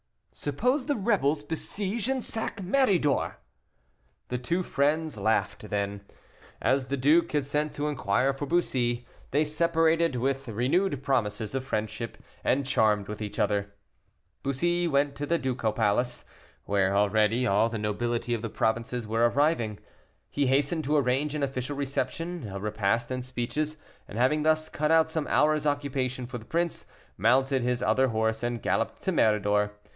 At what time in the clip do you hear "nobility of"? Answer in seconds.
17.77-18.41